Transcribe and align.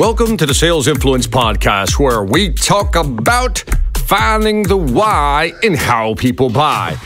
Welcome 0.00 0.38
to 0.38 0.46
the 0.46 0.54
Sales 0.54 0.88
Influence 0.88 1.26
Podcast, 1.26 1.98
where 1.98 2.24
we 2.24 2.54
talk 2.54 2.96
about 2.96 3.62
finding 4.06 4.62
the 4.62 4.78
why 4.78 5.52
in 5.62 5.74
how 5.74 6.14
people 6.14 6.48
buy. 6.48 6.96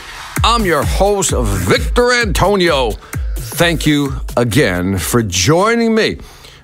I'm 0.45 0.63
your 0.63 0.85
host, 0.85 1.33
Victor 1.37 2.13
Antonio. 2.13 2.91
Thank 3.35 3.85
you 3.85 4.13
again 4.37 4.97
for 4.97 5.21
joining 5.21 5.93
me. 5.93 6.19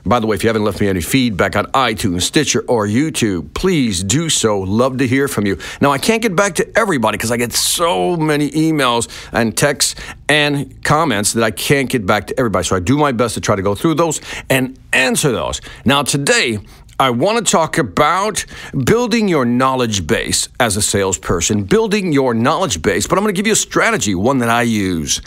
By 0.05 0.19
the 0.19 0.27
way, 0.27 0.35
if 0.35 0.43
you 0.43 0.49
haven't 0.49 0.63
left 0.63 0.81
me 0.81 0.87
any 0.87 1.01
feedback 1.01 1.55
on 1.55 1.65
iTunes, 1.67 2.23
Stitcher, 2.23 2.61
or 2.67 2.87
YouTube, 2.87 3.53
please 3.53 4.03
do 4.03 4.29
so. 4.29 4.59
Love 4.59 4.97
to 4.97 5.07
hear 5.07 5.27
from 5.27 5.45
you. 5.45 5.57
Now, 5.79 5.91
I 5.91 5.99
can't 5.99 6.21
get 6.21 6.35
back 6.35 6.55
to 6.55 6.77
everybody 6.77 7.17
because 7.17 7.31
I 7.31 7.37
get 7.37 7.53
so 7.53 8.17
many 8.17 8.49
emails 8.51 9.07
and 9.31 9.55
texts 9.55 9.95
and 10.27 10.83
comments 10.83 11.33
that 11.33 11.43
I 11.43 11.51
can't 11.51 11.89
get 11.89 12.05
back 12.05 12.27
to 12.27 12.39
everybody. 12.39 12.65
So 12.65 12.75
I 12.75 12.79
do 12.79 12.97
my 12.97 13.11
best 13.11 13.35
to 13.35 13.41
try 13.41 13.55
to 13.55 13.61
go 13.61 13.75
through 13.75 13.95
those 13.95 14.21
and 14.49 14.77
answer 14.91 15.31
those. 15.31 15.61
Now, 15.85 16.01
today, 16.01 16.59
I 16.99 17.09
want 17.11 17.45
to 17.45 17.51
talk 17.51 17.77
about 17.77 18.45
building 18.85 19.27
your 19.27 19.45
knowledge 19.45 20.07
base 20.07 20.49
as 20.59 20.77
a 20.77 20.81
salesperson, 20.81 21.63
building 21.63 22.11
your 22.11 22.33
knowledge 22.33 22.81
base, 22.81 23.07
but 23.07 23.17
I'm 23.17 23.23
going 23.23 23.33
to 23.33 23.39
give 23.39 23.47
you 23.47 23.53
a 23.53 23.55
strategy, 23.55 24.15
one 24.15 24.39
that 24.39 24.49
I 24.49 24.63
use. 24.63 25.21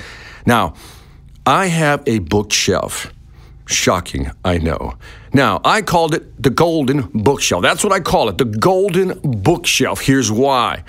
Now, 0.46 0.74
I 1.46 1.66
have 1.66 2.02
a 2.06 2.18
bookshelf. 2.18 3.13
Shocking, 3.66 4.30
I 4.44 4.58
know. 4.58 4.94
Now, 5.32 5.60
I 5.64 5.80
called 5.80 6.14
it 6.14 6.42
the 6.42 6.50
golden 6.50 7.08
bookshelf. 7.14 7.62
That's 7.62 7.82
what 7.82 7.92
I 7.92 8.00
call 8.00 8.28
it, 8.28 8.38
the 8.38 8.44
golden 8.44 9.18
bookshelf. 9.22 10.00
Here's 10.00 10.30
why. 10.30 10.84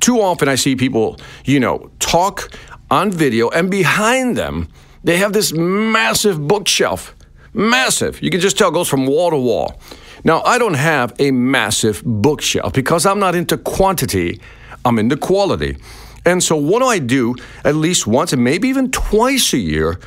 Too 0.00 0.20
often 0.20 0.48
I 0.48 0.56
see 0.56 0.74
people, 0.74 1.18
you 1.44 1.60
know, 1.60 1.90
talk 2.00 2.50
on 2.90 3.12
video, 3.12 3.48
and 3.50 3.70
behind 3.70 4.36
them, 4.36 4.68
they 5.04 5.18
have 5.18 5.32
this 5.32 5.52
massive 5.52 6.46
bookshelf. 6.46 7.14
Massive. 7.52 8.20
You 8.22 8.30
can 8.30 8.40
just 8.40 8.58
tell 8.58 8.70
it 8.70 8.74
goes 8.74 8.88
from 8.88 9.06
wall 9.06 9.30
to 9.30 9.36
wall. 9.36 9.80
Now, 10.24 10.42
I 10.42 10.58
don't 10.58 10.74
have 10.74 11.14
a 11.18 11.30
massive 11.30 12.02
bookshelf 12.04 12.72
because 12.72 13.06
I'm 13.06 13.18
not 13.18 13.34
into 13.34 13.56
quantity, 13.56 14.40
I'm 14.84 14.98
into 14.98 15.16
quality. 15.16 15.78
And 16.26 16.42
so, 16.42 16.56
what 16.56 16.80
do 16.80 16.86
I 16.86 16.98
do 16.98 17.36
at 17.64 17.76
least 17.76 18.06
once 18.06 18.32
and 18.32 18.44
maybe 18.44 18.68
even 18.68 18.90
twice 18.90 19.52
a 19.52 19.58
year? 19.58 19.98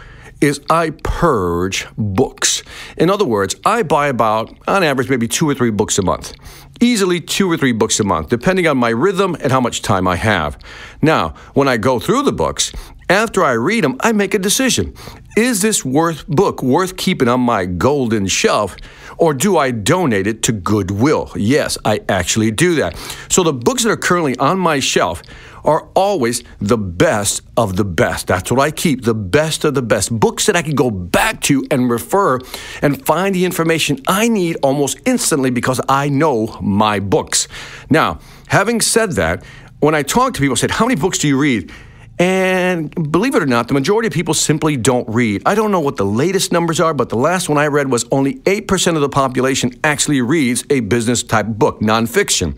Is 0.44 0.59
I 0.69 0.89
purge 1.03 1.88
books. 1.97 2.63
In 2.97 3.09
other 3.09 3.23
words, 3.23 3.55
I 3.63 3.81
buy 3.81 4.08
about, 4.08 4.53
on 4.67 4.83
average, 4.83 5.09
maybe 5.09 5.25
two 5.25 5.49
or 5.49 5.55
three 5.55 5.72
books 5.72 5.97
a 5.97 6.02
month. 6.02 6.33
Easily 6.81 7.22
two 7.22 7.49
or 7.49 7.55
three 7.55 7.72
books 7.72 7.97
a 8.02 8.03
month, 8.03 8.27
depending 8.27 8.67
on 8.67 8.77
my 8.77 8.89
rhythm 8.89 9.38
and 9.39 9.53
how 9.53 9.61
much 9.61 9.81
time 9.81 10.05
I 10.05 10.17
have. 10.17 10.59
Now, 11.02 11.33
when 11.53 11.69
I 11.69 11.77
go 11.77 11.97
through 11.97 12.23
the 12.23 12.33
books, 12.33 12.73
after 13.09 13.41
I 13.41 13.53
read 13.53 13.86
them, 13.86 13.95
I 14.02 14.11
make 14.11 14.33
a 14.33 14.39
decision. 14.39 14.94
Is 15.38 15.61
this 15.61 15.86
worth 15.86 16.27
book 16.27 16.61
worth 16.61 16.97
keeping 16.97 17.30
on 17.30 17.39
my 17.39 17.66
golden 17.66 18.27
shelf 18.27 18.75
or 19.17 19.33
do 19.33 19.58
I 19.58 19.71
donate 19.71 20.27
it 20.27 20.44
to 20.44 20.52
Goodwill? 20.52 21.31
Yes, 21.38 21.77
I 21.86 22.02
actually 22.09 22.52
do 22.52 22.75
that. 22.75 22.97
So 23.30 23.44
the 23.44 23.53
books 23.53 23.83
that 23.83 23.91
are 23.91 23.97
currently 23.97 24.38
on 24.38 24.59
my 24.59 24.80
shelf 24.80 25.23
are 25.64 25.89
always 25.95 26.44
the 26.59 26.78
best 26.78 27.42
of 27.58 27.75
the 27.75 27.86
best. 27.86 28.28
That's 28.28 28.52
what 28.52 28.59
I 28.59 28.72
keep, 28.72 29.03
the 29.03 29.14
best 29.14 29.64
of 29.64 29.73
the 29.73 29.81
best. 29.81 30.17
Books 30.17 30.45
that 30.45 30.55
I 30.55 30.61
can 30.61 30.75
go 30.75 30.92
back 30.92 31.42
to 31.44 31.66
and 31.72 31.89
refer 31.89 32.39
and 32.81 33.05
find 33.05 33.33
the 33.33 33.45
information 33.45 34.00
I 34.08 34.28
need 34.28 34.58
almost 34.64 35.00
instantly 35.05 35.50
because 35.50 35.80
I 35.88 36.09
know 36.09 36.58
my 36.61 37.00
books. 37.00 37.47
Now, 37.89 38.20
having 38.47 38.81
said 38.81 39.14
that, 39.14 39.44
when 39.80 39.95
I 39.95 40.03
talk 40.03 40.33
to 40.33 40.39
people, 40.39 40.53
I 40.53 40.55
said, 40.55 40.72
How 40.72 40.86
many 40.86 41.00
books 41.00 41.17
do 41.17 41.28
you 41.28 41.38
read? 41.38 41.72
And 42.20 43.11
believe 43.11 43.33
it 43.33 43.42
or 43.42 43.48
not, 43.48 43.67
the 43.67 43.73
majority 43.73 44.08
of 44.08 44.14
people 44.14 44.36
simply 44.36 44.77
don't 44.77 45.08
read. 45.10 45.42
I 45.45 45.55
don't 45.55 45.71
know 45.71 45.80
what 45.80 45.98
the 45.98 46.05
latest 46.05 46.52
numbers 46.52 46.80
are, 46.80 46.93
but 46.93 47.10
the 47.10 47.17
last 47.17 47.49
one 47.49 47.58
I 47.58 47.67
read 47.67 47.89
was 47.89 48.05
only 48.11 48.36
8% 48.42 48.95
of 48.95 49.02
the 49.02 49.10
population 49.10 49.71
actually 49.83 50.21
reads 50.21 50.64
a 50.70 50.82
business 50.82 51.23
type 51.23 51.48
book, 51.48 51.80
nonfiction. 51.80 52.55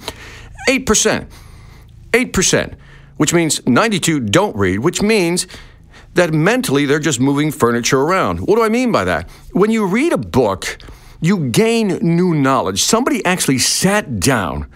8%. 0.67 1.27
8% 2.11 2.75
which 3.17 3.33
means 3.33 3.65
92 3.67 4.19
don't 4.21 4.55
read, 4.55 4.79
which 4.79 5.01
means 5.01 5.47
that 6.15 6.33
mentally 6.33 6.85
they're 6.85 6.99
just 6.99 7.19
moving 7.19 7.51
furniture 7.51 8.01
around. 8.01 8.39
What 8.39 8.55
do 8.55 8.63
I 8.63 8.69
mean 8.69 8.91
by 8.91 9.03
that? 9.03 9.29
When 9.51 9.71
you 9.71 9.85
read 9.85 10.13
a 10.13 10.17
book, 10.17 10.77
you 11.21 11.49
gain 11.49 11.87
new 12.01 12.33
knowledge. 12.33 12.83
Somebody 12.83 13.23
actually 13.25 13.59
sat 13.59 14.19
down 14.19 14.67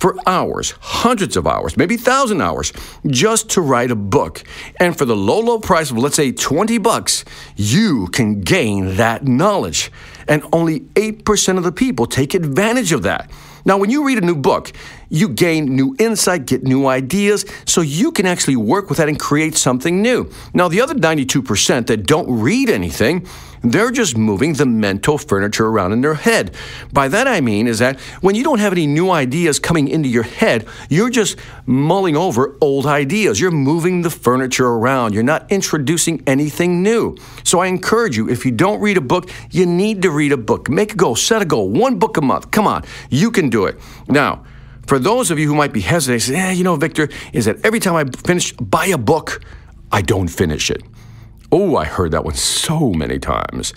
for 0.00 0.16
hours, 0.26 0.72
hundreds 0.80 1.36
of 1.36 1.46
hours, 1.46 1.76
maybe 1.76 1.96
thousand 1.96 2.40
hours, 2.40 2.72
just 3.06 3.50
to 3.50 3.60
write 3.60 3.90
a 3.90 3.96
book. 3.96 4.42
And 4.80 4.96
for 4.96 5.04
the 5.04 5.14
low, 5.16 5.40
low 5.40 5.58
price 5.58 5.90
of, 5.90 5.98
let's 5.98 6.16
say, 6.16 6.32
20 6.32 6.78
bucks, 6.78 7.24
you 7.54 8.06
can 8.08 8.40
gain 8.40 8.96
that 8.96 9.24
knowledge. 9.24 9.92
And 10.26 10.42
only 10.52 10.80
8% 10.80 11.58
of 11.58 11.64
the 11.64 11.72
people 11.72 12.06
take 12.06 12.32
advantage 12.34 12.92
of 12.92 13.02
that. 13.02 13.30
Now, 13.64 13.78
when 13.78 13.90
you 13.90 14.04
read 14.04 14.18
a 14.18 14.26
new 14.26 14.36
book, 14.36 14.72
you 15.08 15.28
gain 15.28 15.74
new 15.74 15.96
insight, 15.98 16.46
get 16.46 16.62
new 16.62 16.86
ideas, 16.86 17.44
so 17.66 17.80
you 17.80 18.12
can 18.12 18.26
actually 18.26 18.56
work 18.56 18.88
with 18.88 18.98
that 18.98 19.08
and 19.08 19.18
create 19.18 19.56
something 19.56 20.00
new. 20.00 20.30
Now, 20.54 20.68
the 20.68 20.80
other 20.80 20.94
92% 20.94 21.86
that 21.86 22.06
don't 22.06 22.30
read 22.30 22.70
anything, 22.70 23.26
they're 23.62 23.90
just 23.90 24.16
moving 24.16 24.54
the 24.54 24.66
mental 24.66 25.18
furniture 25.18 25.66
around 25.66 25.92
in 25.92 26.00
their 26.00 26.14
head. 26.14 26.54
By 26.92 27.08
that 27.08 27.26
I 27.26 27.40
mean 27.40 27.66
is 27.66 27.78
that 27.80 28.00
when 28.20 28.34
you 28.34 28.42
don't 28.42 28.58
have 28.58 28.72
any 28.72 28.86
new 28.86 29.10
ideas 29.10 29.58
coming 29.58 29.88
into 29.88 30.08
your 30.08 30.22
head, 30.22 30.66
you're 30.88 31.10
just 31.10 31.38
mulling 31.66 32.16
over 32.16 32.56
old 32.60 32.86
ideas. 32.86 33.40
You're 33.40 33.50
moving 33.50 34.02
the 34.02 34.10
furniture 34.10 34.66
around. 34.66 35.12
You're 35.12 35.22
not 35.22 35.50
introducing 35.52 36.22
anything 36.26 36.82
new. 36.82 37.16
So 37.44 37.60
I 37.60 37.66
encourage 37.66 38.16
you, 38.16 38.28
if 38.28 38.46
you 38.46 38.52
don't 38.52 38.80
read 38.80 38.96
a 38.96 39.02
book, 39.02 39.30
you 39.50 39.66
need 39.66 40.02
to 40.02 40.10
read 40.10 40.32
a 40.32 40.36
book. 40.36 40.70
Make 40.70 40.94
a 40.94 40.96
goal, 40.96 41.16
set 41.16 41.42
a 41.42 41.44
goal, 41.44 41.68
one 41.68 41.98
book 41.98 42.16
a 42.16 42.22
month. 42.22 42.50
Come 42.50 42.66
on, 42.66 42.84
you 43.10 43.30
can 43.30 43.50
do 43.50 43.66
it. 43.66 43.78
Now, 44.08 44.44
for 44.86 44.98
those 44.98 45.30
of 45.30 45.38
you 45.38 45.46
who 45.46 45.54
might 45.54 45.72
be 45.72 45.80
hesitant, 45.80 46.22
say, 46.22 46.32
yeah, 46.32 46.50
you 46.50 46.64
know, 46.64 46.76
Victor, 46.76 47.08
is 47.32 47.44
that 47.44 47.64
every 47.64 47.78
time 47.78 47.94
I 47.94 48.04
finish, 48.26 48.52
buy 48.52 48.86
a 48.86 48.98
book, 48.98 49.40
I 49.92 50.02
don't 50.02 50.28
finish 50.28 50.70
it. 50.70 50.82
Oh, 51.52 51.76
I 51.76 51.84
heard 51.84 52.12
that 52.12 52.24
one 52.24 52.34
so 52.34 52.92
many 52.92 53.18
times. 53.18 53.74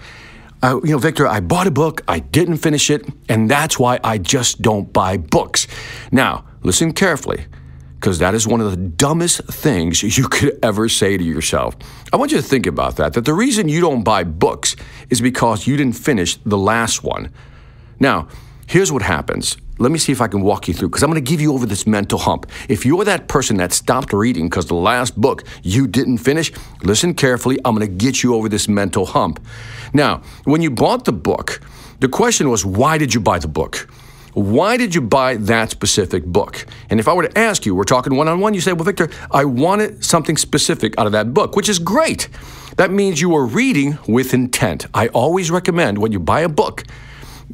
Uh, 0.62 0.80
you 0.84 0.92
know, 0.92 0.98
Victor, 0.98 1.28
I 1.28 1.40
bought 1.40 1.68
a 1.68 1.72
book, 1.72 2.02
I 2.08 2.20
didn't 2.20 2.58
finish 2.58 2.90
it, 2.90 3.06
and 3.28 3.50
that's 3.50 3.78
why 3.78 4.00
I 4.04 4.18
just 4.18 4.62
don't 4.62 4.94
buy 4.94 5.18
books. 5.18 5.68
Now, 6.12 6.46
listen 6.62 6.94
carefully, 6.94 7.48
because 7.96 8.20
that 8.20 8.34
is 8.34 8.48
one 8.48 8.62
of 8.62 8.72
the 8.72 8.78
dumbest 8.78 9.44
things 9.46 10.18
you 10.18 10.30
could 10.30 10.58
ever 10.64 10.88
say 10.88 11.18
to 11.18 11.24
yourself. 11.24 11.76
I 12.14 12.18
want 12.18 12.32
you 12.32 12.38
to 12.38 12.44
think 12.44 12.66
about 12.66 12.96
that, 12.98 13.14
that 13.14 13.26
the 13.26 13.34
reason 13.34 13.68
you 13.68 13.82
don't 13.82 14.04
buy 14.04 14.24
books 14.24 14.76
is 15.10 15.20
because 15.20 15.68
you 15.68 15.76
didn't 15.76 15.98
finish 15.98 16.38
the 16.46 16.58
last 16.58 17.04
one. 17.04 17.32
Now, 18.00 18.30
here's 18.68 18.92
what 18.92 19.02
happens 19.02 19.58
let 19.80 19.92
me 19.92 19.98
see 19.98 20.12
if 20.12 20.22
I 20.22 20.28
can 20.28 20.42
walk 20.42 20.68
you 20.68 20.74
through 20.74 20.90
because 20.90 21.04
I'm 21.04 21.10
going 21.10 21.24
to 21.24 21.30
give 21.30 21.42
you 21.42 21.54
over 21.54 21.66
this 21.66 21.88
mental 21.88 22.20
hump. 22.20 22.50
If 22.70 22.86
you're 22.86 23.04
that 23.06 23.28
person 23.28 23.58
that 23.58 23.74
stopped 23.74 24.14
reading 24.14 24.48
because 24.48 24.68
the 24.68 24.76
last 24.76 25.20
book 25.20 25.44
you 25.64 25.88
didn't 25.88 26.20
finish, 26.20 26.52
listen 26.84 27.14
carefully. 27.14 27.58
I'm 27.66 27.76
going 27.76 27.88
to 27.88 27.94
get 27.94 28.24
you 28.24 28.36
over 28.36 28.48
this 28.48 28.68
mental 28.68 29.06
hump. 29.06 29.44
Now, 29.94 30.22
when 30.44 30.62
you 30.62 30.72
bought 30.72 31.06
the 31.06 31.14
book, 31.14 31.62
the 32.00 32.08
question 32.08 32.50
was, 32.50 32.66
why 32.66 32.98
did 32.98 33.14
you 33.14 33.20
buy 33.20 33.40
the 33.40 33.48
book? 33.48 33.88
Why 34.34 34.78
did 34.78 34.96
you 34.96 35.02
buy 35.02 35.36
that 35.36 35.70
specific 35.70 36.26
book? 36.26 36.66
And 36.90 37.00
if 37.00 37.08
I 37.08 37.14
were 37.14 37.28
to 37.28 37.38
ask 37.38 37.66
you, 37.66 37.76
we're 37.76 37.84
talking 37.84 38.16
one 38.16 38.28
on 38.28 38.40
one, 38.40 38.56
you 38.56 38.62
say, 38.62 38.74
Well, 38.74 38.84
Victor, 38.84 39.10
I 39.30 39.46
wanted 39.46 40.04
something 40.04 40.38
specific 40.38 40.98
out 40.98 41.06
of 41.06 41.12
that 41.12 41.36
book, 41.36 41.56
which 41.56 41.70
is 41.70 41.78
great. 41.78 42.30
That 42.78 42.90
means 42.90 43.22
you 43.22 43.36
are 43.36 43.46
reading 43.46 44.00
with 44.08 44.34
intent. 44.34 44.88
I 44.94 45.10
always 45.10 45.52
recommend 45.52 46.00
when 46.00 46.12
you 46.12 46.20
buy 46.20 46.42
a 46.42 46.50
book, 46.50 46.84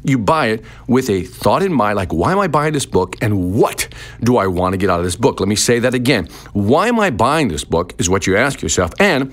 you 0.04 0.18
buy 0.18 0.46
it 0.48 0.64
with 0.86 1.10
a 1.10 1.22
thought 1.22 1.62
in 1.62 1.72
mind 1.72 1.96
like, 1.96 2.12
why 2.12 2.32
am 2.32 2.38
I 2.38 2.48
buying 2.48 2.72
this 2.72 2.86
book 2.86 3.16
and 3.20 3.54
what 3.54 3.88
do 4.22 4.36
I 4.36 4.46
want 4.46 4.72
to 4.72 4.76
get 4.76 4.90
out 4.90 4.98
of 4.98 5.04
this 5.04 5.16
book? 5.16 5.40
Let 5.40 5.48
me 5.48 5.56
say 5.56 5.78
that 5.80 5.94
again. 5.94 6.28
Why 6.52 6.88
am 6.88 6.98
I 6.98 7.10
buying 7.10 7.48
this 7.48 7.64
book 7.64 7.94
is 7.98 8.08
what 8.08 8.26
you 8.26 8.36
ask 8.36 8.62
yourself. 8.62 8.92
And 8.98 9.32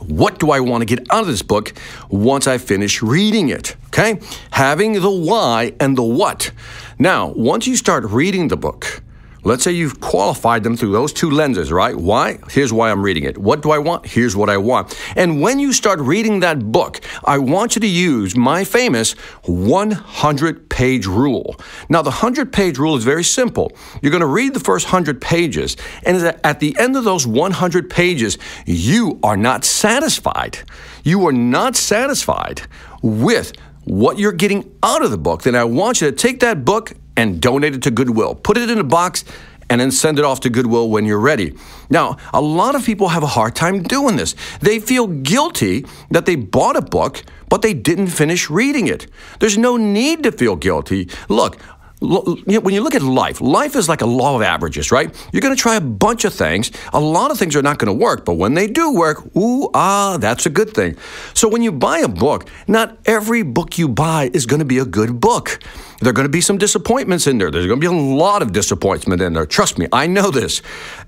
what 0.00 0.38
do 0.38 0.50
I 0.50 0.60
want 0.60 0.82
to 0.82 0.86
get 0.86 1.06
out 1.10 1.22
of 1.22 1.26
this 1.26 1.42
book 1.42 1.74
once 2.08 2.46
I 2.46 2.58
finish 2.58 3.02
reading 3.02 3.50
it? 3.50 3.76
Okay? 3.86 4.20
Having 4.50 4.94
the 4.94 5.10
why 5.10 5.74
and 5.78 5.96
the 5.96 6.02
what. 6.02 6.50
Now, 6.98 7.28
once 7.28 7.66
you 7.66 7.76
start 7.76 8.04
reading 8.04 8.48
the 8.48 8.56
book, 8.56 9.02
Let's 9.42 9.64
say 9.64 9.72
you've 9.72 10.00
qualified 10.00 10.64
them 10.64 10.76
through 10.76 10.92
those 10.92 11.12
two 11.12 11.30
lenses, 11.30 11.72
right? 11.72 11.96
Why? 11.96 12.38
Here's 12.50 12.72
why 12.72 12.90
I'm 12.90 13.02
reading 13.02 13.24
it. 13.24 13.38
What 13.38 13.62
do 13.62 13.70
I 13.70 13.78
want? 13.78 14.06
Here's 14.06 14.36
what 14.36 14.50
I 14.50 14.58
want. 14.58 14.98
And 15.16 15.40
when 15.40 15.58
you 15.58 15.72
start 15.72 15.98
reading 16.00 16.40
that 16.40 16.70
book, 16.70 17.00
I 17.24 17.38
want 17.38 17.74
you 17.74 17.80
to 17.80 17.86
use 17.86 18.36
my 18.36 18.64
famous 18.64 19.12
100 19.44 20.68
page 20.68 21.06
rule. 21.06 21.56
Now, 21.88 22.02
the 22.02 22.10
100 22.10 22.52
page 22.52 22.78
rule 22.78 22.96
is 22.96 23.04
very 23.04 23.24
simple. 23.24 23.72
You're 24.02 24.12
going 24.12 24.20
to 24.20 24.26
read 24.26 24.52
the 24.52 24.60
first 24.60 24.86
100 24.86 25.20
pages, 25.20 25.76
and 26.02 26.18
at 26.44 26.60
the 26.60 26.76
end 26.78 26.96
of 26.96 27.04
those 27.04 27.26
100 27.26 27.88
pages, 27.88 28.36
you 28.66 29.18
are 29.22 29.36
not 29.36 29.64
satisfied. 29.64 30.58
You 31.02 31.26
are 31.26 31.32
not 31.32 31.76
satisfied 31.76 32.62
with 33.02 33.52
what 33.84 34.18
you're 34.18 34.32
getting 34.32 34.70
out 34.82 35.02
of 35.02 35.10
the 35.10 35.18
book, 35.18 35.42
then 35.42 35.54
I 35.54 35.64
want 35.64 36.00
you 36.00 36.10
to 36.10 36.16
take 36.16 36.40
that 36.40 36.64
book 36.64 36.92
and 37.20 37.38
donate 37.38 37.74
it 37.74 37.82
to 37.82 37.90
Goodwill. 37.90 38.34
Put 38.34 38.56
it 38.56 38.70
in 38.70 38.78
a 38.78 38.84
box 38.84 39.24
and 39.68 39.78
then 39.78 39.90
send 39.90 40.18
it 40.18 40.24
off 40.24 40.40
to 40.40 40.48
Goodwill 40.50 40.88
when 40.88 41.04
you're 41.04 41.20
ready. 41.20 41.54
Now, 41.90 42.16
a 42.32 42.40
lot 42.40 42.74
of 42.74 42.84
people 42.84 43.08
have 43.08 43.22
a 43.22 43.26
hard 43.26 43.54
time 43.54 43.82
doing 43.82 44.16
this. 44.16 44.34
They 44.60 44.80
feel 44.80 45.06
guilty 45.06 45.84
that 46.10 46.24
they 46.24 46.34
bought 46.34 46.76
a 46.76 46.82
book, 46.82 47.22
but 47.50 47.60
they 47.60 47.74
didn't 47.74 48.06
finish 48.06 48.48
reading 48.48 48.86
it. 48.86 49.06
There's 49.38 49.58
no 49.58 49.76
need 49.76 50.22
to 50.22 50.32
feel 50.32 50.56
guilty. 50.56 51.10
Look, 51.28 51.60
when 52.00 52.74
you 52.74 52.80
look 52.80 52.94
at 52.94 53.02
life, 53.02 53.40
life 53.40 53.76
is 53.76 53.88
like 53.88 54.00
a 54.00 54.06
law 54.06 54.36
of 54.36 54.42
averages, 54.42 54.90
right? 54.90 55.14
You're 55.32 55.42
going 55.42 55.54
to 55.54 55.60
try 55.60 55.76
a 55.76 55.80
bunch 55.80 56.24
of 56.24 56.32
things. 56.32 56.70
A 56.92 57.00
lot 57.00 57.30
of 57.30 57.38
things 57.38 57.54
are 57.56 57.62
not 57.62 57.78
going 57.78 57.86
to 57.86 58.04
work, 58.04 58.24
but 58.24 58.34
when 58.34 58.54
they 58.54 58.66
do 58.66 58.92
work, 58.92 59.24
ooh, 59.36 59.68
ah, 59.74 60.16
that's 60.18 60.46
a 60.46 60.50
good 60.50 60.70
thing. 60.72 60.96
So 61.34 61.46
when 61.48 61.62
you 61.62 61.72
buy 61.72 61.98
a 61.98 62.08
book, 62.08 62.48
not 62.66 62.96
every 63.04 63.42
book 63.42 63.76
you 63.76 63.88
buy 63.88 64.30
is 64.32 64.46
going 64.46 64.60
to 64.60 64.64
be 64.64 64.78
a 64.78 64.86
good 64.86 65.20
book. 65.20 65.60
There 66.00 66.08
are 66.08 66.14
going 66.14 66.26
to 66.26 66.30
be 66.30 66.40
some 66.40 66.56
disappointments 66.56 67.26
in 67.26 67.36
there. 67.36 67.50
There's 67.50 67.66
going 67.66 67.80
to 67.80 67.90
be 67.90 67.94
a 67.94 68.00
lot 68.00 68.40
of 68.40 68.52
disappointment 68.52 69.20
in 69.20 69.34
there. 69.34 69.44
Trust 69.44 69.78
me, 69.78 69.86
I 69.92 70.06
know 70.06 70.30
this. 70.30 70.62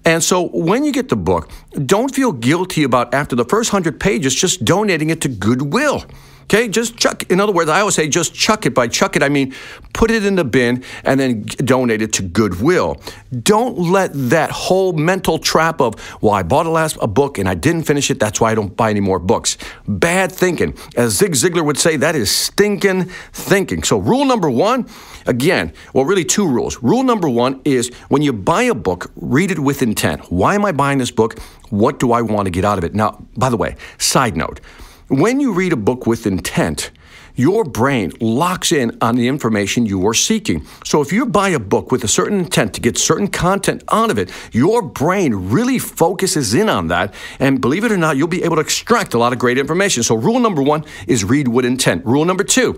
And 0.04 0.22
so 0.22 0.48
when 0.48 0.84
you 0.84 0.92
get 0.92 1.08
the 1.08 1.16
book, 1.16 1.50
don't 1.86 2.14
feel 2.14 2.32
guilty 2.32 2.82
about 2.82 3.14
after 3.14 3.34
the 3.34 3.46
first 3.46 3.72
100 3.72 3.98
pages 3.98 4.34
just 4.34 4.64
donating 4.66 5.08
it 5.08 5.22
to 5.22 5.28
Goodwill. 5.28 6.04
Okay, 6.42 6.68
just 6.68 6.96
chuck. 6.96 7.30
In 7.30 7.40
other 7.40 7.52
words, 7.52 7.70
I 7.70 7.80
always 7.80 7.94
say 7.94 8.08
just 8.08 8.34
chuck 8.34 8.66
it. 8.66 8.74
By 8.74 8.88
chuck 8.88 9.16
it, 9.16 9.22
I 9.22 9.28
mean 9.28 9.54
put 9.92 10.10
it 10.10 10.24
in 10.24 10.36
the 10.36 10.44
bin 10.44 10.82
and 11.04 11.20
then 11.20 11.42
donate 11.42 12.02
it 12.02 12.12
to 12.14 12.22
Goodwill. 12.22 13.00
Don't 13.42 13.78
let 13.78 14.10
that 14.30 14.50
whole 14.50 14.92
mental 14.92 15.38
trap 15.38 15.80
of, 15.80 15.94
well, 16.22 16.32
I 16.32 16.42
bought 16.42 16.66
a 16.66 16.70
last 16.70 16.96
a 17.00 17.06
book 17.06 17.38
and 17.38 17.48
I 17.48 17.54
didn't 17.54 17.84
finish 17.84 18.10
it. 18.10 18.18
That's 18.18 18.40
why 18.40 18.52
I 18.52 18.54
don't 18.54 18.76
buy 18.76 18.90
any 18.90 19.00
more 19.00 19.18
books. 19.18 19.56
Bad 19.86 20.32
thinking. 20.32 20.74
As 20.96 21.12
Zig 21.12 21.32
Ziglar 21.32 21.64
would 21.64 21.78
say, 21.78 21.96
that 21.96 22.14
is 22.14 22.30
stinking 22.30 23.04
thinking. 23.32 23.82
So 23.82 23.98
rule 23.98 24.24
number 24.24 24.50
one, 24.50 24.86
again, 25.26 25.72
well, 25.92 26.04
really 26.04 26.24
two 26.24 26.46
rules. 26.48 26.82
Rule 26.82 27.02
number 27.02 27.28
one 27.28 27.60
is 27.64 27.90
when 28.08 28.22
you 28.22 28.32
buy 28.32 28.62
a 28.62 28.74
book, 28.74 29.10
read 29.16 29.50
it 29.50 29.58
with 29.58 29.82
intent. 29.82 30.30
Why 30.30 30.54
am 30.54 30.64
I 30.64 30.72
buying 30.72 30.98
this 30.98 31.10
book? 31.10 31.38
What 31.70 31.98
do 31.98 32.12
I 32.12 32.22
want 32.22 32.46
to 32.46 32.50
get 32.50 32.64
out 32.64 32.78
of 32.78 32.84
it? 32.84 32.94
Now, 32.94 33.24
by 33.36 33.48
the 33.48 33.56
way, 33.56 33.76
side 33.98 34.36
note. 34.36 34.60
When 35.08 35.40
you 35.40 35.52
read 35.52 35.72
a 35.72 35.76
book 35.76 36.06
with 36.06 36.26
intent, 36.26 36.90
your 37.34 37.64
brain 37.64 38.12
locks 38.20 38.70
in 38.70 38.96
on 39.00 39.16
the 39.16 39.26
information 39.26 39.84
you 39.84 40.06
are 40.06 40.14
seeking. 40.14 40.64
So 40.84 41.00
if 41.00 41.12
you 41.12 41.26
buy 41.26 41.48
a 41.48 41.58
book 41.58 41.90
with 41.90 42.04
a 42.04 42.08
certain 42.08 42.40
intent 42.40 42.74
to 42.74 42.80
get 42.80 42.96
certain 42.96 43.26
content 43.26 43.82
out 43.90 44.10
of 44.10 44.18
it, 44.18 44.30
your 44.52 44.80
brain 44.80 45.34
really 45.50 45.78
focuses 45.78 46.54
in 46.54 46.68
on 46.68 46.88
that. 46.88 47.14
And 47.40 47.60
believe 47.60 47.84
it 47.84 47.90
or 47.90 47.96
not, 47.96 48.16
you'll 48.16 48.28
be 48.28 48.44
able 48.44 48.56
to 48.56 48.62
extract 48.62 49.14
a 49.14 49.18
lot 49.18 49.32
of 49.32 49.38
great 49.38 49.58
information. 49.58 50.02
So 50.02 50.14
rule 50.14 50.38
number 50.38 50.62
one 50.62 50.84
is 51.08 51.24
read 51.24 51.48
with 51.48 51.64
intent. 51.64 52.06
Rule 52.06 52.24
number 52.24 52.44
two, 52.44 52.74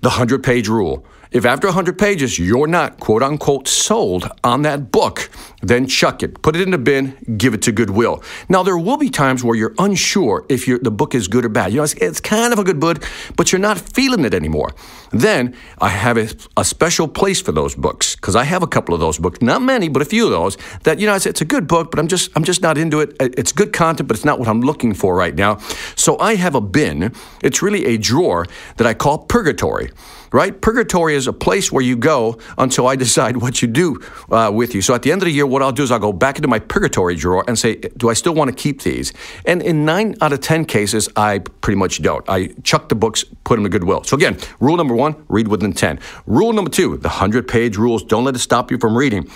the 0.00 0.08
100 0.08 0.42
page 0.42 0.68
rule. 0.68 1.04
If 1.32 1.46
after 1.46 1.66
100 1.66 1.98
pages 1.98 2.38
you're 2.38 2.66
not 2.66 3.00
quote 3.00 3.22
unquote 3.22 3.66
sold 3.66 4.28
on 4.44 4.62
that 4.62 4.92
book, 4.92 5.30
then 5.62 5.86
chuck 5.86 6.22
it. 6.22 6.42
Put 6.42 6.56
it 6.56 6.60
in 6.60 6.72
the 6.72 6.78
bin, 6.78 7.16
give 7.38 7.54
it 7.54 7.62
to 7.62 7.72
Goodwill. 7.72 8.22
Now, 8.50 8.62
there 8.62 8.76
will 8.76 8.98
be 8.98 9.08
times 9.08 9.42
where 9.42 9.56
you're 9.56 9.74
unsure 9.78 10.44
if 10.50 10.66
the 10.66 10.90
book 10.90 11.14
is 11.14 11.28
good 11.28 11.46
or 11.46 11.48
bad. 11.48 11.72
You 11.72 11.78
know, 11.78 11.84
it's, 11.84 11.94
it's, 11.94 12.20
kind 12.20 12.52
of 12.52 12.58
a 12.58 12.64
good 12.64 12.78
book, 12.78 13.04
but 13.36 13.50
you're 13.50 13.60
not 13.60 13.78
feeling 13.78 14.24
it 14.24 14.34
anymore. 14.34 14.74
Then 15.10 15.56
I 15.80 15.88
have 15.88 16.18
a, 16.18 16.28
a 16.56 16.64
special 16.64 17.08
place 17.08 17.40
for 17.40 17.52
those 17.52 17.74
books 17.74 18.14
because 18.14 18.36
I 18.36 18.44
have 18.44 18.62
a 18.62 18.66
couple 18.66 18.94
of 18.94 19.00
those 19.00 19.18
books, 19.18 19.40
not 19.40 19.62
many, 19.62 19.88
but 19.88 20.02
a 20.02 20.04
few 20.04 20.26
of 20.26 20.30
those 20.30 20.58
that, 20.82 21.00
you 21.00 21.06
know, 21.06 21.14
it's, 21.14 21.26
it's 21.26 21.40
a 21.40 21.46
good 21.46 21.66
book, 21.66 21.90
but 21.90 21.98
I'm 21.98 22.08
just, 22.08 22.30
I'm 22.36 22.44
just 22.44 22.60
not 22.60 22.76
into 22.76 23.00
it. 23.00 23.16
It's 23.20 23.52
good 23.52 23.72
content, 23.72 24.06
but 24.06 24.16
it's 24.16 24.24
not 24.24 24.38
what 24.38 24.48
I'm 24.48 24.60
looking 24.60 24.92
for 24.92 25.16
right 25.16 25.34
now. 25.34 25.56
So 25.96 26.18
I 26.18 26.34
have 26.34 26.54
a 26.54 26.60
bin. 26.60 27.14
It's 27.42 27.62
really 27.62 27.86
a 27.86 27.96
drawer 27.96 28.46
that 28.76 28.86
I 28.86 28.92
call 28.94 29.18
Purgatory 29.18 29.90
right? 30.32 30.60
Purgatory 30.60 31.14
is 31.14 31.26
a 31.26 31.32
place 31.32 31.70
where 31.70 31.82
you 31.82 31.96
go 31.96 32.38
until 32.58 32.86
I 32.86 32.96
decide 32.96 33.36
what 33.36 33.62
you 33.62 33.68
do 33.68 34.00
uh, 34.30 34.50
with 34.52 34.74
you. 34.74 34.82
So 34.82 34.94
at 34.94 35.02
the 35.02 35.12
end 35.12 35.22
of 35.22 35.26
the 35.26 35.32
year, 35.32 35.46
what 35.46 35.62
I'll 35.62 35.72
do 35.72 35.82
is 35.82 35.90
I'll 35.90 35.98
go 35.98 36.12
back 36.12 36.36
into 36.36 36.48
my 36.48 36.58
purgatory 36.58 37.14
drawer 37.14 37.44
and 37.46 37.58
say, 37.58 37.76
do 37.76 38.08
I 38.08 38.14
still 38.14 38.34
want 38.34 38.48
to 38.50 38.56
keep 38.56 38.82
these? 38.82 39.12
And 39.44 39.62
in 39.62 39.84
nine 39.84 40.16
out 40.20 40.32
of 40.32 40.40
10 40.40 40.64
cases, 40.64 41.08
I 41.16 41.40
pretty 41.60 41.78
much 41.78 42.02
don't. 42.02 42.24
I 42.28 42.48
chuck 42.62 42.88
the 42.88 42.94
books, 42.94 43.24
put 43.44 43.56
them 43.56 43.64
to 43.64 43.70
Goodwill. 43.70 44.04
So 44.04 44.16
again, 44.16 44.38
rule 44.60 44.76
number 44.76 44.94
one, 44.94 45.24
read 45.28 45.48
with 45.48 45.62
intent. 45.62 46.00
Rule 46.26 46.52
number 46.52 46.70
two, 46.70 46.96
the 46.96 47.08
100 47.08 47.46
page 47.46 47.76
rules. 47.76 48.02
Don't 48.02 48.24
let 48.24 48.34
it 48.34 48.40
stop 48.40 48.70
you 48.70 48.78
from 48.78 48.96
reading. 48.96 49.30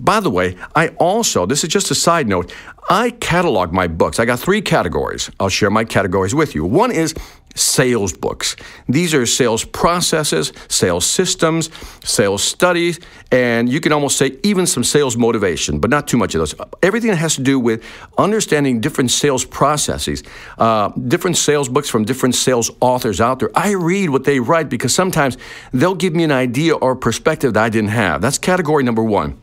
By 0.00 0.20
the 0.20 0.30
way, 0.30 0.56
I 0.74 0.88
also, 0.98 1.46
this 1.46 1.64
is 1.64 1.70
just 1.70 1.90
a 1.90 1.94
side 1.94 2.28
note, 2.28 2.52
I 2.90 3.10
catalog 3.10 3.72
my 3.72 3.86
books. 3.86 4.18
I 4.18 4.24
got 4.24 4.38
three 4.38 4.62
categories. 4.62 5.30
I'll 5.38 5.50
share 5.50 5.70
my 5.70 5.84
categories 5.84 6.34
with 6.34 6.54
you. 6.54 6.64
One 6.64 6.90
is 6.90 7.14
sales 7.58 8.12
books. 8.12 8.56
These 8.88 9.14
are 9.14 9.26
sales 9.26 9.64
processes, 9.64 10.52
sales 10.68 11.06
systems, 11.06 11.70
sales 12.04 12.42
studies, 12.42 13.00
and 13.30 13.68
you 13.68 13.80
can 13.80 13.92
almost 13.92 14.16
say 14.16 14.38
even 14.42 14.66
some 14.66 14.84
sales 14.84 15.16
motivation, 15.16 15.78
but 15.80 15.90
not 15.90 16.08
too 16.08 16.16
much 16.16 16.34
of 16.34 16.40
those. 16.40 16.54
Everything 16.82 17.10
that 17.10 17.16
has 17.16 17.36
to 17.36 17.42
do 17.42 17.58
with 17.58 17.84
understanding 18.16 18.80
different 18.80 19.10
sales 19.10 19.44
processes, 19.44 20.22
uh, 20.58 20.88
different 20.88 21.36
sales 21.36 21.68
books 21.68 21.88
from 21.88 22.04
different 22.04 22.34
sales 22.34 22.70
authors 22.80 23.20
out 23.20 23.38
there. 23.40 23.50
I 23.54 23.72
read 23.72 24.10
what 24.10 24.24
they 24.24 24.40
write 24.40 24.68
because 24.68 24.94
sometimes 24.94 25.36
they'll 25.72 25.94
give 25.94 26.14
me 26.14 26.24
an 26.24 26.32
idea 26.32 26.74
or 26.74 26.96
perspective 26.96 27.54
that 27.54 27.64
I 27.64 27.68
didn't 27.68 27.90
have. 27.90 28.20
That's 28.20 28.38
category 28.38 28.84
number 28.84 29.02
one. 29.02 29.36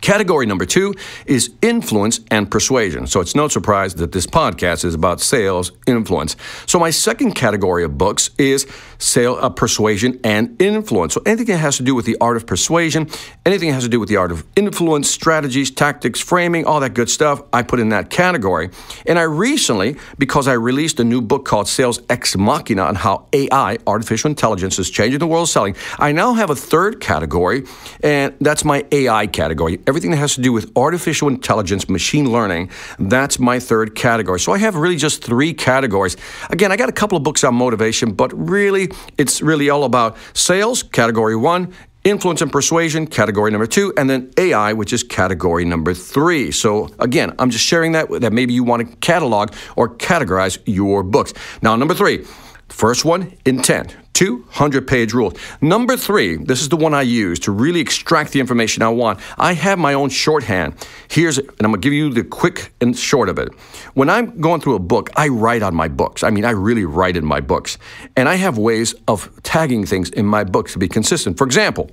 Category 0.00 0.46
number 0.46 0.64
two 0.64 0.94
is 1.26 1.50
influence 1.60 2.20
and 2.30 2.50
persuasion. 2.50 3.06
So 3.06 3.20
it's 3.20 3.34
no 3.34 3.48
surprise 3.48 3.94
that 3.96 4.12
this 4.12 4.26
podcast 4.26 4.84
is 4.84 4.94
about 4.94 5.20
sales 5.20 5.72
influence. 5.86 6.36
So 6.66 6.78
my 6.78 6.90
second 6.90 7.32
category 7.32 7.84
of 7.84 7.98
books 7.98 8.30
is 8.38 8.66
sale, 8.98 9.36
uh, 9.40 9.50
persuasion 9.50 10.18
and 10.24 10.60
influence. 10.60 11.14
So 11.14 11.22
anything 11.26 11.46
that 11.46 11.58
has 11.58 11.76
to 11.76 11.82
do 11.82 11.94
with 11.94 12.06
the 12.06 12.16
art 12.20 12.36
of 12.36 12.46
persuasion, 12.46 13.10
anything 13.44 13.68
that 13.68 13.74
has 13.74 13.84
to 13.84 13.90
do 13.90 14.00
with 14.00 14.08
the 14.08 14.16
art 14.16 14.32
of 14.32 14.44
influence, 14.56 15.10
strategies, 15.10 15.70
tactics, 15.70 16.20
framing, 16.20 16.64
all 16.64 16.80
that 16.80 16.94
good 16.94 17.10
stuff, 17.10 17.42
I 17.52 17.62
put 17.62 17.78
in 17.78 17.90
that 17.90 18.08
category. 18.08 18.70
And 19.06 19.18
I 19.18 19.22
recently, 19.22 19.96
because 20.18 20.48
I 20.48 20.54
released 20.54 20.98
a 21.00 21.04
new 21.04 21.20
book 21.20 21.44
called 21.44 21.68
Sales 21.68 22.00
Ex 22.08 22.36
Machina 22.36 22.82
on 22.82 22.94
how 22.94 23.26
AI, 23.32 23.76
artificial 23.86 24.30
intelligence, 24.30 24.78
is 24.78 24.88
changing 24.88 25.18
the 25.18 25.26
world 25.26 25.44
of 25.44 25.50
selling, 25.50 25.76
I 25.98 26.12
now 26.12 26.34
have 26.34 26.48
a 26.48 26.56
third 26.56 27.00
category, 27.00 27.64
and 28.02 28.34
that's 28.40 28.64
my 28.64 28.86
AI 28.92 29.26
category 29.26 29.78
everything 29.90 30.12
that 30.12 30.16
has 30.18 30.36
to 30.36 30.40
do 30.40 30.52
with 30.52 30.70
artificial 30.76 31.28
intelligence, 31.28 31.88
machine 31.88 32.30
learning, 32.32 32.70
that's 32.98 33.38
my 33.38 33.58
third 33.58 33.94
category. 33.94 34.40
So 34.40 34.52
I 34.52 34.58
have 34.58 34.76
really 34.76 34.96
just 34.96 35.22
three 35.22 35.52
categories. 35.52 36.16
Again, 36.48 36.72
I 36.72 36.76
got 36.76 36.88
a 36.88 36.92
couple 36.92 37.18
of 37.18 37.24
books 37.24 37.44
on 37.44 37.54
motivation, 37.56 38.12
but 38.12 38.32
really, 38.32 38.88
it's 39.18 39.42
really 39.42 39.68
all 39.68 39.84
about 39.84 40.16
sales, 40.32 40.84
category 40.84 41.36
one, 41.36 41.74
influence 42.04 42.40
and 42.40 42.50
persuasion, 42.50 43.06
category 43.06 43.50
number 43.50 43.66
two, 43.66 43.92
and 43.96 44.08
then 44.08 44.32
AI, 44.38 44.72
which 44.72 44.92
is 44.92 45.02
category 45.02 45.64
number 45.64 45.92
three. 45.92 46.50
So 46.50 46.88
again, 46.98 47.34
I'm 47.38 47.50
just 47.50 47.64
sharing 47.64 47.92
that 47.92 48.08
that 48.20 48.32
maybe 48.32 48.54
you 48.54 48.64
want 48.64 48.88
to 48.88 48.96
catalog 48.98 49.52
or 49.76 49.88
categorize 49.96 50.58
your 50.66 51.02
books. 51.02 51.34
Now, 51.62 51.76
number 51.76 51.94
three, 51.94 52.24
first 52.68 53.04
one, 53.04 53.36
intent. 53.44 53.96
200 54.14 54.86
page 54.86 55.12
rules. 55.12 55.34
Number 55.60 55.96
three, 55.96 56.36
this 56.36 56.60
is 56.60 56.68
the 56.68 56.76
one 56.76 56.94
I 56.94 57.02
use 57.02 57.38
to 57.40 57.52
really 57.52 57.80
extract 57.80 58.32
the 58.32 58.40
information 58.40 58.82
I 58.82 58.88
want. 58.88 59.20
I 59.38 59.54
have 59.54 59.78
my 59.78 59.94
own 59.94 60.10
shorthand. 60.10 60.74
Here's, 61.08 61.38
and 61.38 61.48
I'm 61.60 61.70
gonna 61.70 61.78
give 61.78 61.92
you 61.92 62.12
the 62.12 62.24
quick 62.24 62.72
and 62.80 62.96
short 62.96 63.28
of 63.28 63.38
it. 63.38 63.52
When 63.94 64.10
I'm 64.10 64.40
going 64.40 64.60
through 64.60 64.74
a 64.74 64.80
book, 64.80 65.10
I 65.16 65.28
write 65.28 65.62
on 65.62 65.74
my 65.74 65.88
books. 65.88 66.22
I 66.22 66.30
mean, 66.30 66.44
I 66.44 66.50
really 66.50 66.84
write 66.84 67.16
in 67.16 67.24
my 67.24 67.40
books. 67.40 67.78
And 68.16 68.28
I 68.28 68.34
have 68.34 68.58
ways 68.58 68.94
of 69.08 69.30
tagging 69.42 69.86
things 69.86 70.10
in 70.10 70.26
my 70.26 70.44
books 70.44 70.72
to 70.72 70.78
be 70.78 70.88
consistent. 70.88 71.38
For 71.38 71.44
example, 71.44 71.90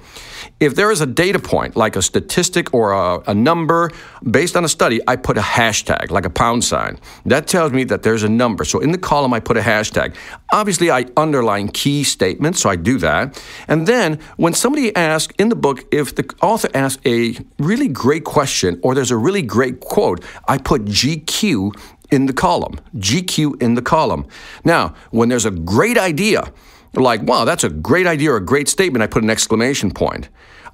if 0.59 0.75
there 0.75 0.91
is 0.91 1.01
a 1.01 1.05
data 1.05 1.39
point, 1.39 1.75
like 1.75 1.95
a 1.95 2.01
statistic 2.01 2.73
or 2.73 2.91
a, 2.91 3.19
a 3.27 3.33
number 3.33 3.91
based 4.29 4.55
on 4.55 4.65
a 4.65 4.69
study, 4.69 4.99
I 5.07 5.15
put 5.15 5.37
a 5.37 5.41
hashtag, 5.41 6.11
like 6.11 6.25
a 6.25 6.29
pound 6.29 6.63
sign. 6.63 6.99
That 7.25 7.47
tells 7.47 7.71
me 7.71 7.83
that 7.85 8.03
there's 8.03 8.23
a 8.23 8.29
number. 8.29 8.65
So 8.65 8.79
in 8.79 8.91
the 8.91 8.97
column, 8.97 9.33
I 9.33 9.39
put 9.39 9.57
a 9.57 9.61
hashtag. 9.61 10.15
Obviously, 10.51 10.91
I 10.91 11.05
underline 11.15 11.69
key 11.69 12.03
statement, 12.07 12.57
so 12.57 12.69
I 12.69 12.75
do 12.75 12.97
that. 12.99 13.41
And 13.67 13.87
then 13.87 14.19
when 14.37 14.53
somebody 14.53 14.95
asks 14.95 15.33
in 15.37 15.49
the 15.49 15.55
book, 15.55 15.85
if 15.91 16.15
the 16.15 16.29
author 16.41 16.69
asks 16.73 17.01
a 17.05 17.37
really 17.59 17.87
great 17.87 18.23
question 18.23 18.79
or 18.83 18.95
there's 18.95 19.11
a 19.11 19.17
really 19.17 19.41
great 19.41 19.79
quote, 19.79 20.23
I 20.47 20.57
put 20.57 20.85
GQ 20.85 21.73
in 22.11 22.25
the 22.25 22.33
column. 22.33 22.79
GQ 22.95 23.61
in 23.61 23.75
the 23.75 23.81
column. 23.81 24.25
Now, 24.63 24.95
when 25.11 25.29
there's 25.29 25.45
a 25.45 25.51
great 25.51 25.97
idea, 25.97 26.51
like, 26.93 27.21
wow, 27.23 27.45
that's 27.45 27.63
a 27.63 27.69
great 27.69 28.07
idea 28.07 28.31
or 28.31 28.37
a 28.37 28.45
great 28.45 28.67
statement, 28.67 29.03
I 29.03 29.07
put 29.07 29.23
an 29.23 29.29
exclamation 29.29 29.91
point. 29.91 30.29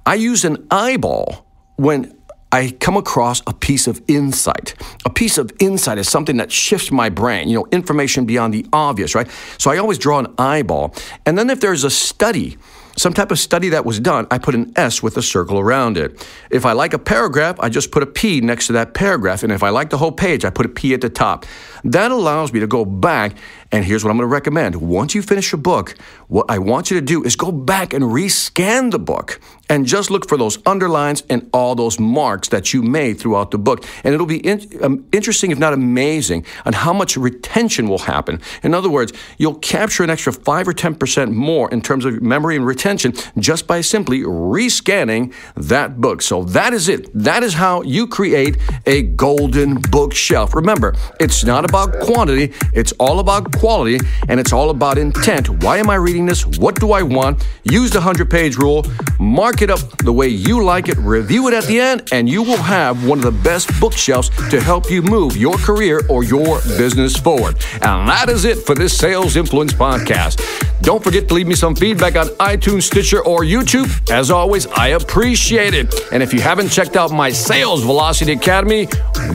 I 0.06 0.14
use 0.14 0.44
an 0.44 0.66
eyeball 0.70 1.46
when 1.76 2.16
I 2.54 2.70
come 2.78 2.96
across 2.96 3.42
a 3.48 3.52
piece 3.52 3.88
of 3.88 4.00
insight. 4.06 4.76
A 5.04 5.10
piece 5.10 5.38
of 5.38 5.50
insight 5.58 5.98
is 5.98 6.08
something 6.08 6.36
that 6.36 6.52
shifts 6.52 6.92
my 6.92 7.08
brain, 7.08 7.48
you 7.48 7.56
know, 7.56 7.66
information 7.72 8.26
beyond 8.26 8.54
the 8.54 8.64
obvious, 8.72 9.16
right? 9.16 9.28
So 9.58 9.72
I 9.72 9.78
always 9.78 9.98
draw 9.98 10.20
an 10.20 10.32
eyeball. 10.38 10.94
And 11.26 11.36
then 11.36 11.50
if 11.50 11.58
there's 11.58 11.82
a 11.82 11.90
study, 11.90 12.56
some 12.96 13.12
type 13.12 13.32
of 13.32 13.40
study 13.40 13.70
that 13.70 13.84
was 13.84 13.98
done, 13.98 14.28
I 14.30 14.38
put 14.38 14.54
an 14.54 14.72
S 14.76 15.02
with 15.02 15.16
a 15.16 15.22
circle 15.22 15.58
around 15.58 15.98
it. 15.98 16.24
If 16.48 16.64
I 16.64 16.74
like 16.74 16.94
a 16.94 16.98
paragraph, 17.00 17.56
I 17.58 17.70
just 17.70 17.90
put 17.90 18.04
a 18.04 18.06
P 18.06 18.40
next 18.40 18.68
to 18.68 18.74
that 18.74 18.94
paragraph. 18.94 19.42
And 19.42 19.50
if 19.50 19.64
I 19.64 19.70
like 19.70 19.90
the 19.90 19.98
whole 19.98 20.12
page, 20.12 20.44
I 20.44 20.50
put 20.50 20.64
a 20.64 20.68
P 20.68 20.94
at 20.94 21.00
the 21.00 21.10
top. 21.10 21.46
That 21.82 22.12
allows 22.12 22.52
me 22.52 22.60
to 22.60 22.68
go 22.68 22.84
back 22.84 23.34
And 23.72 23.84
here's 23.84 24.04
what 24.04 24.10
I'm 24.10 24.16
going 24.16 24.28
to 24.28 24.32
recommend. 24.32 24.76
Once 24.76 25.14
you 25.14 25.22
finish 25.22 25.52
a 25.52 25.56
book, 25.56 25.94
what 26.28 26.46
I 26.48 26.58
want 26.58 26.90
you 26.90 26.98
to 26.98 27.04
do 27.04 27.22
is 27.24 27.36
go 27.36 27.52
back 27.52 27.92
and 27.92 28.04
rescan 28.04 28.90
the 28.90 28.98
book 28.98 29.40
and 29.68 29.86
just 29.86 30.10
look 30.10 30.28
for 30.28 30.36
those 30.36 30.58
underlines 30.66 31.22
and 31.30 31.48
all 31.52 31.74
those 31.74 31.98
marks 31.98 32.48
that 32.48 32.72
you 32.72 32.82
made 32.82 33.18
throughout 33.18 33.50
the 33.50 33.58
book. 33.58 33.84
And 34.04 34.14
it'll 34.14 34.26
be 34.26 34.38
in, 34.38 34.68
um, 34.82 35.06
interesting, 35.12 35.50
if 35.50 35.58
not 35.58 35.72
amazing, 35.72 36.44
on 36.64 36.74
how 36.74 36.92
much 36.92 37.16
retention 37.16 37.88
will 37.88 37.98
happen. 37.98 38.40
In 38.62 38.74
other 38.74 38.90
words, 38.90 39.12
you'll 39.38 39.54
capture 39.56 40.04
an 40.04 40.10
extra 40.10 40.32
5 40.32 40.68
or 40.68 40.72
10% 40.72 41.32
more 41.32 41.70
in 41.70 41.80
terms 41.80 42.04
of 42.04 42.20
memory 42.22 42.56
and 42.56 42.66
retention 42.66 43.14
just 43.38 43.66
by 43.66 43.80
simply 43.80 44.20
rescanning 44.20 45.32
that 45.56 46.00
book. 46.00 46.20
So 46.20 46.44
that 46.44 46.72
is 46.74 46.88
it. 46.88 47.10
That 47.14 47.42
is 47.42 47.54
how 47.54 47.82
you 47.82 48.06
create 48.06 48.58
a 48.86 49.02
golden 49.02 49.80
bookshelf. 49.80 50.54
Remember, 50.54 50.94
it's 51.20 51.44
not 51.44 51.64
about 51.64 52.00
quantity, 52.00 52.52
it's 52.72 52.92
all 52.92 53.18
about 53.18 53.52
quality, 53.52 53.63
and 53.64 54.38
it's 54.38 54.52
all 54.52 54.68
about 54.68 54.98
intent. 54.98 55.48
Why 55.64 55.78
am 55.78 55.88
I 55.88 55.94
reading 55.94 56.26
this? 56.26 56.44
What 56.58 56.78
do 56.78 56.92
I 56.92 57.02
want? 57.02 57.46
Use 57.64 57.90
the 57.90 57.98
100 57.98 58.30
page 58.30 58.56
rule, 58.56 58.84
mark 59.18 59.62
it 59.62 59.70
up 59.70 59.78
the 59.98 60.12
way 60.12 60.28
you 60.28 60.62
like 60.62 60.88
it, 60.88 60.98
review 60.98 61.48
it 61.48 61.54
at 61.54 61.64
the 61.64 61.80
end, 61.80 62.08
and 62.12 62.28
you 62.28 62.42
will 62.42 62.58
have 62.58 63.06
one 63.06 63.16
of 63.18 63.24
the 63.24 63.42
best 63.42 63.70
bookshelves 63.80 64.28
to 64.50 64.60
help 64.60 64.90
you 64.90 65.00
move 65.00 65.34
your 65.34 65.56
career 65.56 66.02
or 66.10 66.24
your 66.24 66.60
business 66.76 67.16
forward. 67.16 67.56
And 67.80 68.06
that 68.06 68.28
is 68.28 68.44
it 68.44 68.58
for 68.58 68.74
this 68.74 68.96
Sales 68.96 69.36
Influence 69.36 69.72
podcast. 69.72 70.42
Don't 70.82 71.02
forget 71.02 71.28
to 71.28 71.34
leave 71.34 71.46
me 71.46 71.54
some 71.54 71.74
feedback 71.74 72.16
on 72.16 72.26
iTunes, 72.40 72.82
Stitcher, 72.82 73.24
or 73.24 73.40
YouTube. 73.40 73.88
As 74.10 74.30
always, 74.30 74.66
I 74.66 74.88
appreciate 74.88 75.72
it. 75.72 75.94
And 76.12 76.22
if 76.22 76.34
you 76.34 76.42
haven't 76.42 76.68
checked 76.68 76.96
out 76.96 77.10
my 77.10 77.30
Sales 77.30 77.82
Velocity 77.82 78.32
Academy, 78.32 78.88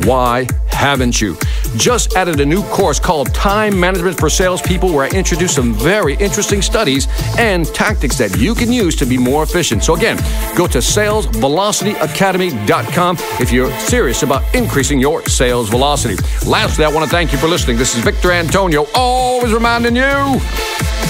why 0.04 0.48
haven't 0.70 1.20
you? 1.20 1.36
Just 1.76 2.16
added 2.16 2.40
a 2.40 2.46
new 2.46 2.64
course 2.70 3.00
called 3.00 3.34
Time 3.34 3.80
Management 4.10 4.20
for 4.20 4.30
Salespeople, 4.30 4.92
where 4.92 5.06
I 5.06 5.10
introduce 5.10 5.54
some 5.54 5.72
very 5.74 6.16
interesting 6.16 6.64
studies 6.64 7.08
and 7.38 7.68
tactics 7.68 8.18
that 8.18 8.36
you 8.40 8.56
can 8.56 8.72
use 8.72 8.96
to 8.96 9.06
be 9.06 9.20
more 9.20 9.44
efficient. 9.44 9.84
So, 9.84 9.96
again, 9.96 10.18
go 10.56 10.66
to 10.68 10.80
salesvelocityacademy.com 10.80 13.18
if 13.40 13.52
you're 13.52 13.72
serious 13.80 14.24
about 14.24 14.44
increasing 14.56 15.00
your 15.00 15.24
sales 15.26 15.70
velocity. 15.70 16.16
Lastly, 16.48 16.86
I 16.86 16.88
want 16.90 17.06
to 17.06 17.12
thank 17.12 17.32
you 17.32 17.38
for 17.38 17.48
listening. 17.48 17.78
This 17.78 17.96
is 17.96 18.04
Victor 18.04 18.32
Antonio, 18.32 18.88
always 18.96 19.54
reminding 19.54 19.96
you 19.96 20.40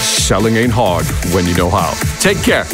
selling 0.00 0.56
ain't 0.56 0.72
hard 0.72 1.06
when 1.32 1.46
you 1.46 1.54
know 1.54 1.70
how. 1.70 1.94
Take 2.20 2.42
care. 2.42 2.66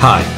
Hi, 0.00 0.37